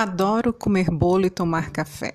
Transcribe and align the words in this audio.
Adoro 0.00 0.50
comer 0.54 0.90
bolo 0.90 1.26
e 1.26 1.30
tomar 1.30 1.68
café. 1.68 2.14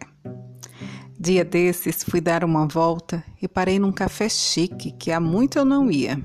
Dia 1.20 1.46
desses 1.46 2.04
fui 2.04 2.20
dar 2.20 2.44
uma 2.44 2.66
volta 2.66 3.24
e 3.40 3.48
parei 3.48 3.78
num 3.78 3.92
café 3.92 4.28
chique 4.28 4.92
que 4.94 5.12
há 5.12 5.20
muito 5.20 5.60
eu 5.60 5.66
não 5.66 5.92
ia. 5.92 6.20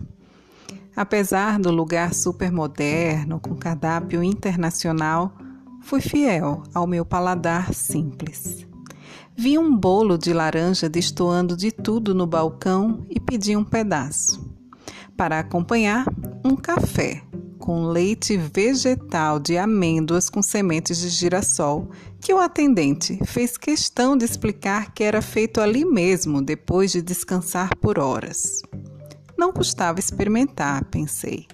Apesar 0.96 1.58
do 1.58 1.70
lugar 1.70 2.14
super 2.14 2.50
moderno, 2.50 3.38
com 3.38 3.54
cardápio 3.54 4.24
internacional, 4.24 5.36
fui 5.82 6.00
fiel 6.00 6.62
ao 6.72 6.86
meu 6.86 7.04
paladar 7.04 7.74
simples. 7.74 8.66
Vi 9.36 9.58
um 9.58 9.76
bolo 9.76 10.16
de 10.16 10.32
laranja 10.32 10.88
destoando 10.88 11.54
de 11.54 11.70
tudo 11.70 12.14
no 12.14 12.26
balcão 12.26 13.04
e 13.10 13.20
pedi 13.20 13.54
um 13.54 13.64
pedaço. 13.64 14.50
Para 15.14 15.38
acompanhar, 15.40 16.06
um 16.42 16.56
café 16.56 17.22
com 17.60 17.84
leite 17.84 18.38
vegetal 18.38 19.38
de 19.38 19.58
amêndoas 19.58 20.30
com 20.30 20.42
sementes 20.42 20.98
de 20.98 21.10
girassol, 21.10 21.90
que 22.18 22.32
o 22.32 22.38
atendente 22.38 23.18
fez 23.26 23.56
questão 23.58 24.16
de 24.16 24.24
explicar 24.24 24.92
que 24.92 25.04
era 25.04 25.20
feito 25.20 25.60
ali 25.60 25.84
mesmo, 25.84 26.42
depois 26.42 26.90
de 26.90 27.02
descansar 27.02 27.76
por 27.76 27.98
horas. 27.98 28.62
Não 29.36 29.52
custava 29.52 30.00
experimentar, 30.00 30.84
pensei. 30.86 31.46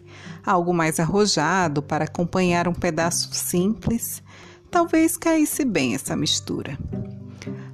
Algo 0.44 0.72
mais 0.72 1.00
arrojado 1.00 1.82
para 1.82 2.04
acompanhar 2.04 2.68
um 2.68 2.72
pedaço 2.72 3.34
simples, 3.34 4.22
talvez 4.70 5.16
caísse 5.16 5.64
bem 5.64 5.94
essa 5.94 6.16
mistura. 6.16 6.78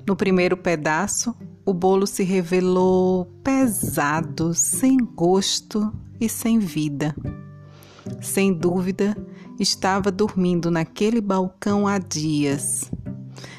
No 0.06 0.16
primeiro 0.16 0.56
pedaço, 0.56 1.34
o 1.64 1.72
bolo 1.74 2.06
se 2.06 2.24
revelou 2.24 3.26
pesado, 3.44 4.54
sem 4.54 4.96
gosto 4.96 5.92
e 6.20 6.28
sem 6.28 6.58
vida. 6.58 7.14
Sem 8.22 8.52
dúvida, 8.52 9.16
estava 9.58 10.12
dormindo 10.12 10.70
naquele 10.70 11.20
balcão 11.20 11.88
há 11.88 11.98
dias. 11.98 12.88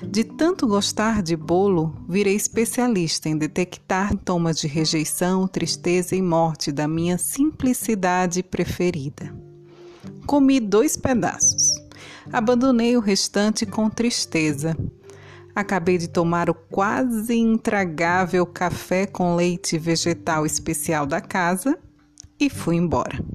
De 0.01 0.23
tanto 0.23 0.65
gostar 0.65 1.21
de 1.21 1.35
bolo, 1.35 1.93
virei 2.07 2.35
especialista 2.35 3.27
em 3.27 3.37
detectar 3.37 4.09
sintomas 4.09 4.57
de 4.57 4.67
rejeição, 4.67 5.47
tristeza 5.47 6.15
e 6.15 6.21
morte 6.21 6.71
da 6.71 6.87
minha 6.87 7.17
simplicidade 7.17 8.41
preferida. 8.41 9.35
Comi 10.25 10.61
dois 10.61 10.95
pedaços. 10.95 11.75
Abandonei 12.31 12.95
o 12.95 13.01
restante 13.01 13.65
com 13.65 13.89
tristeza. 13.89 14.77
Acabei 15.53 15.97
de 15.97 16.07
tomar 16.07 16.49
o 16.49 16.53
quase 16.53 17.35
intragável 17.35 18.45
café 18.45 19.05
com 19.05 19.35
leite 19.35 19.77
vegetal 19.77 20.45
especial 20.45 21.05
da 21.05 21.19
casa 21.19 21.77
e 22.39 22.49
fui 22.49 22.77
embora 22.77 23.32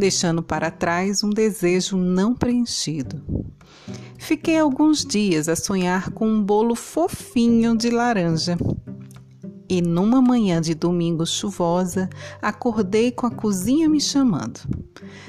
deixando 0.00 0.42
para 0.42 0.70
trás 0.70 1.22
um 1.22 1.30
desejo 1.30 1.96
não 1.96 2.34
preenchido. 2.34 3.22
Fiquei 4.18 4.58
alguns 4.58 5.04
dias 5.04 5.48
a 5.48 5.54
sonhar 5.54 6.10
com 6.10 6.26
um 6.26 6.42
bolo 6.42 6.74
fofinho 6.74 7.76
de 7.76 7.90
laranja. 7.90 8.56
E 9.68 9.80
numa 9.80 10.20
manhã 10.20 10.60
de 10.60 10.74
domingo 10.74 11.24
chuvosa, 11.24 12.10
acordei 12.42 13.12
com 13.12 13.26
a 13.26 13.30
cozinha 13.30 13.88
me 13.88 14.00
chamando. 14.00 14.60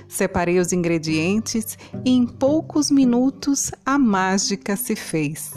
Separei 0.08 0.58
os 0.58 0.74
ingredientes 0.74 1.78
e 2.04 2.10
em 2.10 2.26
poucos 2.26 2.90
minutos 2.90 3.72
a 3.86 4.00
mágica 4.00 4.76
se 4.76 4.96
fez. 4.96 5.54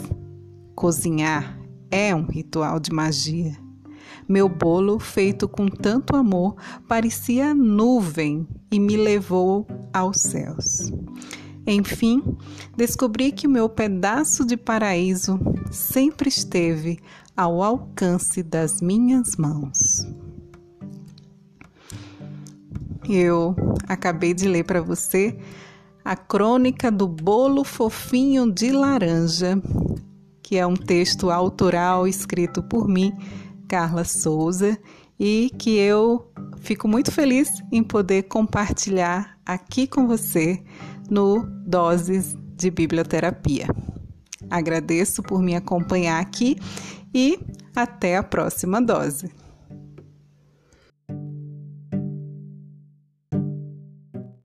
Cozinhar 0.75 1.59
é 1.89 2.13
um 2.13 2.25
ritual 2.25 2.79
de 2.79 2.91
magia. 2.91 3.64
Meu 4.27 4.49
bolo, 4.49 4.99
feito 4.99 5.47
com 5.47 5.67
tanto 5.67 6.15
amor, 6.15 6.55
parecia 6.87 7.53
nuvem 7.53 8.47
e 8.71 8.79
me 8.79 8.97
levou 8.97 9.67
aos 9.93 10.21
céus. 10.21 10.91
Enfim, 11.67 12.21
descobri 12.77 13.31
que 13.31 13.47
o 13.47 13.49
meu 13.49 13.67
pedaço 13.67 14.45
de 14.45 14.55
paraíso 14.55 15.39
sempre 15.71 16.29
esteve 16.29 16.99
ao 17.35 17.63
alcance 17.63 18.43
das 18.43 18.81
minhas 18.81 19.35
mãos. 19.35 20.05
Eu 23.07 23.55
acabei 23.87 24.33
de 24.33 24.47
ler 24.47 24.63
para 24.63 24.81
você 24.81 25.37
a 26.03 26.15
crônica 26.15 26.91
do 26.91 27.07
bolo 27.07 27.63
fofinho 27.63 28.51
de 28.51 28.71
laranja, 28.71 29.59
que 30.41 30.57
é 30.57 30.65
um 30.65 30.75
texto 30.75 31.31
autoral 31.31 32.07
escrito 32.07 32.61
por 32.61 32.87
mim 32.87 33.11
Carla 33.67 34.03
Souza 34.03 34.77
e 35.19 35.51
que 35.57 35.77
eu 35.77 36.31
fico 36.57 36.87
muito 36.87 37.11
feliz 37.11 37.49
em 37.71 37.83
poder 37.83 38.23
compartilhar 38.23 39.37
aqui 39.45 39.87
com 39.87 40.07
você 40.07 40.63
no 41.09 41.45
Doses 41.65 42.35
de 42.55 42.69
Biblioterapia. 42.69 43.67
Agradeço 44.49 45.23
por 45.23 45.41
me 45.41 45.55
acompanhar 45.55 46.21
aqui 46.21 46.57
e 47.13 47.39
até 47.75 48.17
a 48.17 48.23
próxima 48.23 48.81
dose. 48.81 49.31